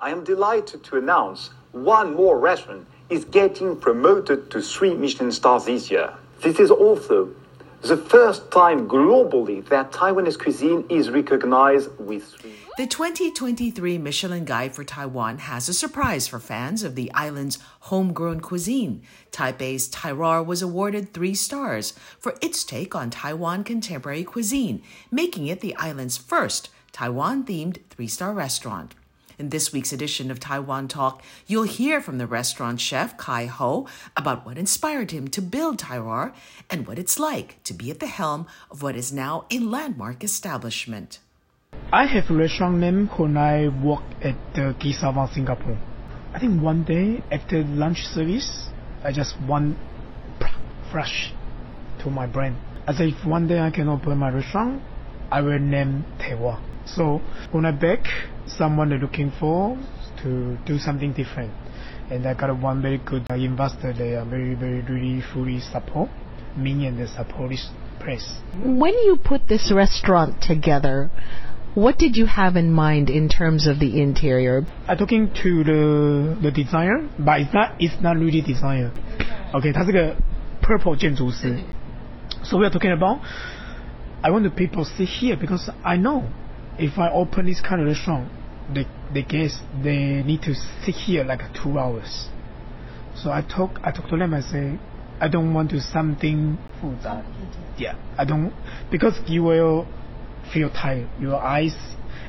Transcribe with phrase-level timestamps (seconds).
[0.00, 5.64] I am delighted to announce one more restaurant is getting promoted to three Michelin stars
[5.64, 6.14] this year.
[6.40, 7.30] This is also
[7.82, 12.52] the first time globally that Taiwanese cuisine is recognized with three.
[12.76, 18.38] The 2023 Michelin Guide for Taiwan has a surprise for fans of the island's homegrown
[18.38, 19.02] cuisine.
[19.32, 24.80] Taipei's Tairroir was awarded three stars for its take on Taiwan contemporary cuisine,
[25.10, 28.94] making it the island's first Taiwan themed three star restaurant.
[29.38, 33.86] In this week's edition of Taiwan Talk, you'll hear from the restaurant chef Kai Ho
[34.16, 36.32] about what inspired him to build Tairroir
[36.68, 40.24] and what it's like to be at the helm of what is now a landmark
[40.24, 41.20] establishment.
[41.92, 45.78] I have a restaurant name when I work at uh, the Guy Savoy Singapore.
[46.34, 48.70] I think one day after lunch service,
[49.04, 49.78] I just one
[50.90, 51.32] flash
[52.02, 52.56] to my brain.
[52.88, 54.82] I said if one day I can open my restaurant,
[55.30, 56.60] I will name Tairroir.
[56.86, 57.20] So
[57.52, 58.04] when I back,
[58.47, 59.77] someone looking for
[60.21, 61.51] to do something different.
[62.09, 63.93] And I got one very good investor.
[63.93, 66.09] They are very, very, really fully support
[66.57, 68.39] me and the support this place.
[68.63, 71.09] When you put this restaurant together,
[71.75, 74.65] what did you have in mind in terms of the interior?
[74.87, 78.91] I talking to the the designer, but it's not it's not really designer.
[79.53, 80.15] Okay, 他是个
[80.61, 81.57] purple 建筑师。
[82.43, 83.19] So we are talking about.
[84.21, 86.23] I want the people sit here because I know
[86.77, 88.29] if I open this kind of restaurant,
[88.72, 92.28] the the guests they need to sit here like two hours.
[93.16, 94.34] So I talk I talk to them.
[94.34, 94.78] I say
[95.20, 96.58] I don't want to something.
[97.78, 98.52] Yeah, I don't
[98.90, 99.86] because you will
[100.52, 101.08] feel tired.
[101.20, 101.74] Your eyes,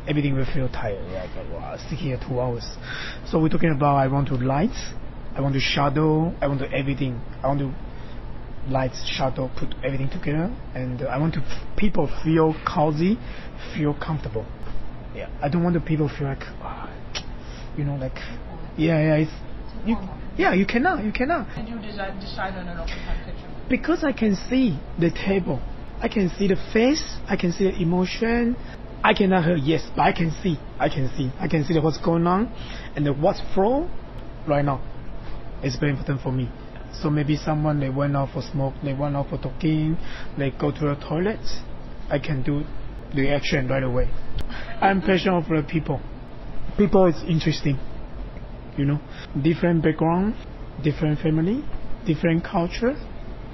[0.07, 1.03] everything will feel tired.
[1.11, 2.65] Like wow, sit here two hours.
[3.27, 4.93] So we're talking about I want to lights,
[5.35, 7.21] I want to shadow, I want to everything.
[7.43, 7.73] I want to
[8.69, 11.41] lights, shadow, put everything together, and I want to
[11.77, 13.17] people feel cozy,
[13.75, 14.45] feel comfortable.
[15.15, 16.89] Yeah, I don't want the people feel like, ah,
[17.77, 18.15] you know, like,
[18.77, 19.31] yeah, yeah, it's,
[19.85, 19.97] you,
[20.37, 21.47] yeah, you cannot, you cannot.
[21.55, 23.49] Did you decide, decide on an open plan kitchen?
[23.69, 25.59] Because I can see the table,
[26.01, 28.55] I can see the face, I can see the emotion.
[29.01, 31.81] I cannot hear yes, but I can see, I can see, I can see the
[31.81, 32.51] what's going on,
[32.95, 33.89] and the what's flow
[34.47, 34.81] right now.
[35.63, 36.49] It's very important for me.
[37.01, 39.97] So maybe someone they went out for smoke, they went out for talking,
[40.37, 41.39] they go to the toilet.
[42.09, 42.63] I can do
[43.15, 44.09] the action right away.
[44.81, 45.99] I'm passionate for the people.
[46.77, 47.77] People is interesting.
[48.77, 48.99] You know,
[49.41, 50.35] different background,
[50.83, 51.63] different family,
[52.05, 52.95] different culture,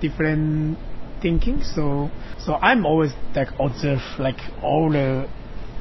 [0.01, 0.77] different
[1.21, 1.63] thinking.
[1.63, 5.27] So, so I'm always like observe like all the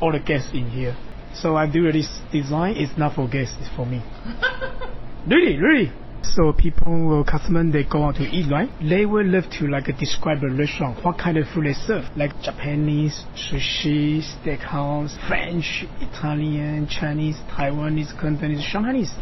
[0.00, 0.96] all the guests in here.
[1.34, 2.76] So I do this design.
[2.76, 3.56] It's not for guests.
[3.60, 4.02] It's for me.
[5.26, 5.92] really, really.
[6.32, 8.70] So people will customers they go out to eat, right?
[8.80, 12.32] They will love to like describe a restaurant, what kind of food they serve, like
[12.42, 19.14] Japanese, sushi, steakhouse, French, Italian, Chinese, Taiwanese, Cantonese, Shanghainese.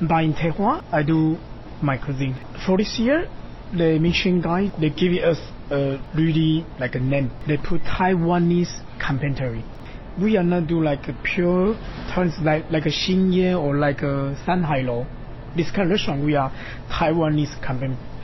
[0.00, 1.36] But in Taiwan, I do
[1.82, 2.34] my cuisine.
[2.64, 3.28] For this year,
[3.76, 5.38] the Michelin guide they give us
[5.70, 7.30] a really like a name.
[7.46, 9.64] They put Taiwanese contemporary.
[10.20, 11.74] We are not do like a pure
[12.10, 15.06] Taiwanese like like a Shin Yeh or like a Shan Hai Lou
[15.56, 16.50] restaurant, we are
[16.90, 17.60] Taiwanese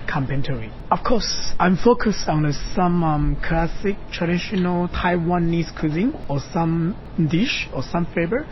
[0.06, 0.70] contemporary.
[0.90, 6.96] Of course, I'm focused on some um, classic traditional Taiwanese cuisine or some
[7.30, 8.46] dish or some flavor.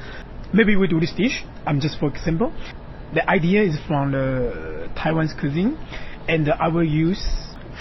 [0.52, 1.44] Maybe we do this dish.
[1.66, 2.52] I'm just for example.
[3.14, 5.76] The idea is from the Taiwanese cuisine,
[6.28, 7.22] and I will use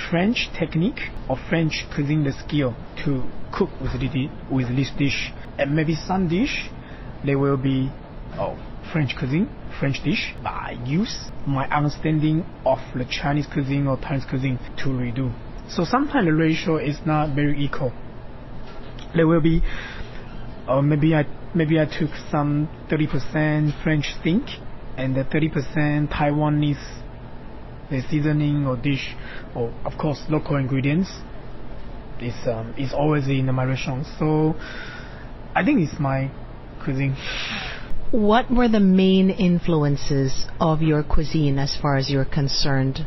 [0.09, 2.75] French technique or French cuisine the skill
[3.05, 3.23] to
[3.53, 3.93] cook with,
[4.51, 5.31] with this dish.
[5.57, 6.69] And maybe some dish,
[7.25, 7.89] they will be
[8.37, 8.57] oh,
[8.91, 9.49] French cuisine,
[9.79, 14.89] French dish, but I use my understanding of the Chinese cuisine or Chinese cuisine to
[14.89, 15.33] redo.
[15.69, 17.93] So sometimes the ratio is not very equal.
[19.15, 19.61] There will be,
[20.67, 24.43] or uh, maybe I maybe I took some 30% French think
[24.97, 27.01] and the 30% Taiwanese
[27.91, 29.15] the seasoning or dish,
[29.53, 31.11] or of course local ingredients.
[32.21, 34.05] Is um, is always in my restaurant.
[34.19, 34.55] So
[35.55, 36.31] I think it's my
[36.83, 37.15] cuisine.
[38.11, 43.05] What were the main influences of your cuisine as far as you're concerned?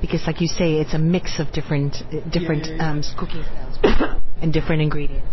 [0.00, 1.96] Because, like you say, it's a mix of different
[2.30, 2.90] different yeah, yeah, yeah.
[2.90, 5.26] Um, cooking styles and different ingredients.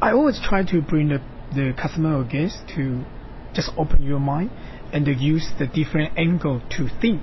[0.00, 1.20] I always try to bring the,
[1.52, 3.04] the customer or guest to
[3.54, 4.50] just open your mind
[4.92, 7.22] and to use the different angle to think.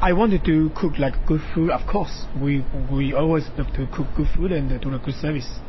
[0.00, 1.70] I wanted to cook like good food.
[1.70, 5.60] Of course, we we always love to cook good food and do a good service.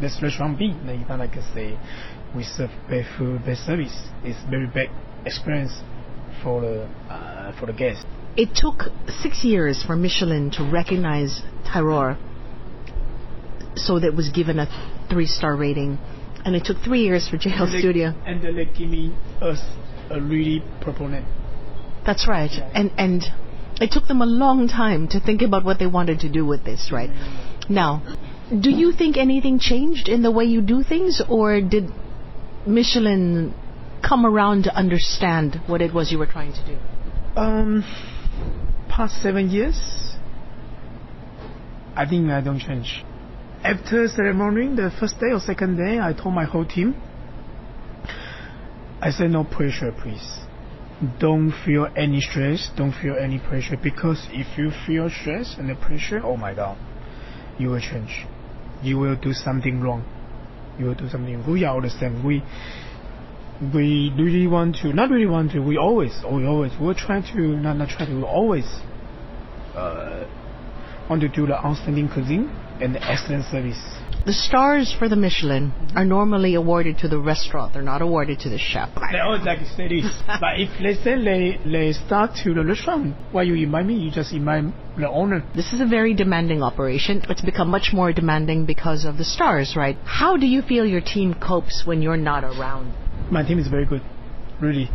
[0.00, 0.74] That's restaurant B.
[0.84, 1.78] Like I say,
[2.34, 3.96] we serve bad food, bad service.
[4.22, 4.88] It's very bad
[5.24, 5.72] experience
[6.42, 8.04] for the uh, for the guests.
[8.36, 8.90] It took
[9.22, 12.18] six years for Michelin to recognize Tairroir,
[13.76, 14.66] so that was given a
[15.08, 15.98] three-star rating.
[16.44, 18.12] And it took three years for JL Studio.
[18.26, 19.60] And then they give me us
[20.10, 21.26] a really proponent.
[22.04, 22.50] That's right.
[22.74, 23.22] And and
[23.80, 26.64] it took them a long time to think about what they wanted to do with
[26.64, 27.10] this, right?
[27.68, 28.02] Now,
[28.50, 31.84] do you think anything changed in the way you do things or did
[32.66, 33.54] Michelin
[34.06, 36.78] come around to understand what it was you were trying to do?
[37.40, 37.82] Um,
[38.88, 40.14] past seven years,
[41.96, 43.04] I think I don't change.
[43.62, 46.94] After ceremony, the first day or second day, I told my whole team,
[49.00, 50.40] I said no pressure, please.
[51.18, 55.74] Don't feel any stress, don't feel any pressure, because if you feel stress and the
[55.74, 56.78] pressure, oh my god,
[57.58, 58.26] you will change.
[58.82, 60.04] You will do something wrong.
[60.78, 61.50] You will do something.
[61.50, 62.24] We are all the same.
[62.24, 62.42] We
[63.72, 67.40] we really want to, not really want to, we always, we always, we're trying to,
[67.40, 68.64] not, not try to, we always
[69.74, 70.26] uh,
[71.08, 72.48] want to do the outstanding cuisine
[72.80, 73.80] and the excellent service.
[74.26, 77.74] The stars for the Michelin are normally awarded to the restaurant.
[77.74, 78.88] They're not awarded to the chef.
[79.12, 83.14] They always like say this, but if let's say they, they start to the restaurant,
[83.32, 83.96] why you invite me?
[83.96, 84.64] You just invite
[84.96, 85.44] the owner.
[85.54, 87.20] This is a very demanding operation.
[87.28, 89.98] It's become much more demanding because of the stars, right?
[90.06, 92.94] How do you feel your team copes when you're not around?
[93.30, 94.00] My team is very good,
[94.58, 94.88] really.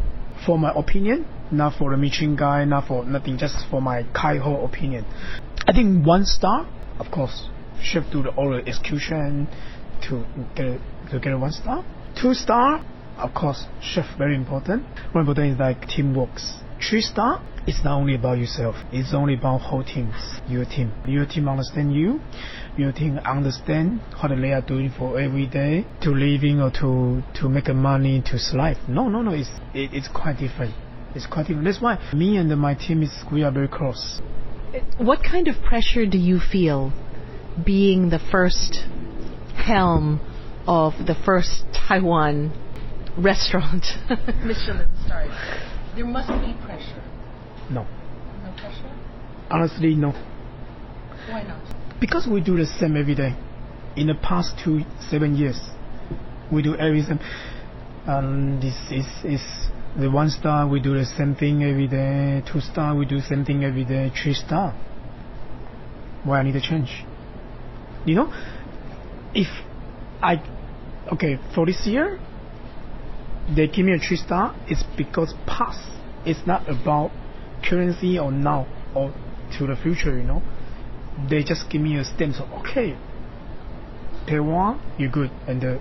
[0.43, 4.37] For my opinion, not for the Michelin guy, not for nothing, just for my Kai
[4.37, 5.05] Ho opinion.
[5.67, 6.67] I think one star,
[6.97, 7.47] of course,
[7.81, 9.47] chef to the all execution
[10.07, 10.79] to get
[11.11, 11.83] to get one star.
[12.19, 12.83] Two star,
[13.17, 14.83] of course, chef very important.
[15.13, 16.29] One important is like teamwork.
[16.81, 18.75] Three star, it's not only about yourself.
[18.91, 20.15] It's only about whole teams.
[20.47, 20.91] Your team.
[21.05, 22.19] Your team understand you.
[22.77, 27.49] Your team understand what they are doing for every day to living or to to
[27.49, 28.77] make money to survive.
[28.87, 29.33] No, no, no.
[29.33, 30.73] It's it, it's quite different.
[31.15, 31.65] It's quite different.
[31.65, 34.21] That's why me and my team is we are very close.
[34.97, 36.93] What kind of pressure do you feel
[37.65, 38.79] being the first
[39.55, 40.19] helm
[40.67, 42.51] of the first Taiwan
[43.17, 43.85] restaurant?
[44.43, 45.31] Michelin stars.
[45.95, 47.03] There must be pressure.
[47.69, 47.83] No,
[48.43, 48.91] No pressure?
[49.51, 50.11] honestly, no.
[51.29, 51.61] Why not?
[51.99, 53.35] because we do the same every day.
[53.97, 55.59] In the past two seven years,
[56.51, 57.19] we do everything.
[58.07, 59.41] Um, this is is
[59.99, 60.67] the one star.
[60.67, 62.41] We do the same thing every day.
[62.51, 64.11] Two star, we do same thing every day.
[64.23, 64.71] Three star.
[66.23, 67.03] Why I need to change?
[68.05, 68.33] You know,
[69.33, 69.47] if
[70.21, 70.41] I
[71.13, 72.19] okay for this year,
[73.55, 74.55] they give me a three star.
[74.67, 75.79] It's because past.
[76.25, 77.11] It's not about
[77.63, 79.13] currency or now or
[79.57, 80.17] to the future.
[80.17, 80.41] You know
[81.27, 82.35] they just give me a stamp.
[82.35, 82.95] So okay,
[84.27, 85.79] Taiwan, you're good, and uh,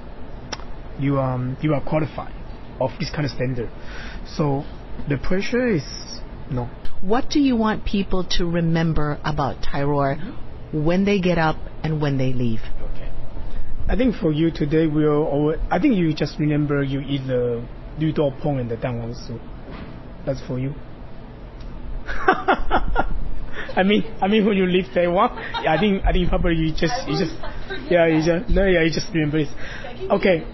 [0.99, 2.35] you um you are qualified
[2.81, 3.71] of this kind of standard.
[4.27, 4.65] So
[5.09, 5.85] the pressure is
[6.51, 6.71] no.
[7.01, 10.19] What do you want people to remember about Tairroir
[10.73, 12.61] when they get up and when they leave?
[12.81, 13.11] Okay.
[13.89, 15.25] I think for you today, we'll.
[15.25, 17.67] Always, I think you just remember you eat the
[17.99, 19.41] noodle pong and the danwon also.
[20.27, 20.75] That's for you.
[22.07, 26.73] I mean, I mean, when you leave Taiwan, yeah, I think I think probably you
[26.73, 27.35] just you just
[27.91, 29.49] yeah you just no yeah you just remember it.
[30.11, 30.47] Okay,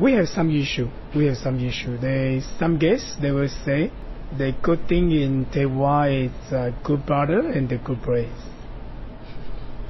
[0.00, 0.88] we have some issue.
[1.14, 1.96] We have some issue.
[1.98, 3.90] There's some guests they will say
[4.36, 8.51] the good thing in Taiwan is uh, good brother and the good place.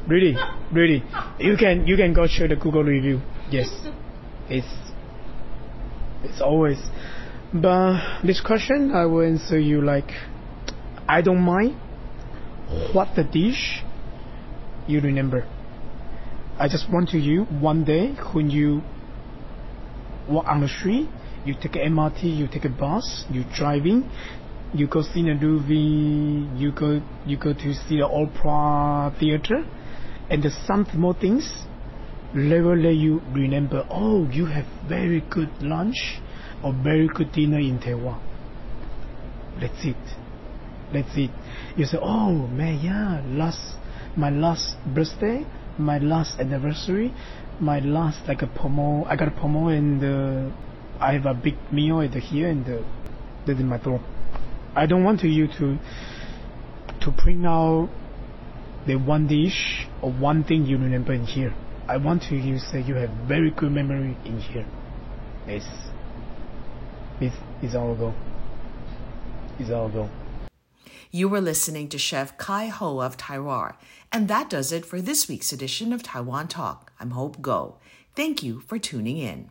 [0.09, 0.35] Really,
[0.73, 1.05] really,
[1.39, 3.21] you can, you can go check the Google review.
[3.51, 3.69] Yes,
[4.49, 4.67] it's,
[6.25, 6.79] it's always.
[7.55, 10.11] But this question, I will answer you like,
[11.09, 11.77] I don't mind
[12.93, 13.83] what the dish
[14.89, 15.47] you remember.
[16.59, 18.83] I just want to you one day when you
[20.29, 21.09] walk on the street,
[21.45, 24.11] you take a MRT, you take a bus, you driving,
[24.75, 29.65] you go see the movie, you go you go to see the opera theater,
[30.33, 31.53] and some more things.
[32.35, 33.87] Will let you remember.
[33.91, 36.19] Oh, you have very good lunch
[36.65, 38.19] or very good dinner in Taiwan.
[39.61, 39.97] That's it.
[40.91, 41.31] That's it.
[41.77, 43.77] You say, oh man, yeah, last
[44.17, 45.45] my last birthday,
[45.79, 47.13] my last anniversary,
[47.61, 49.07] my last like a promo.
[49.07, 50.57] I got a promo and uh,
[50.99, 52.83] I have a big meal at here and uh,
[53.47, 53.79] that's in my.
[54.75, 55.79] I don't want you to
[57.03, 57.91] to print out
[58.87, 61.55] the one dish or one thing you remember in here.
[61.89, 64.67] I want to you say you have very good memory in here.
[65.47, 65.65] Yes.
[67.21, 68.15] it's, it's our goal.
[69.59, 70.11] It's our goal.
[71.11, 73.75] You were listening to Chef Kai Ho of Taiwan,
[74.11, 76.93] and that does it for this week's edition of Taiwan Talk.
[76.99, 77.75] I'm Hope Ngo.
[78.17, 79.51] Thank you for tuning in.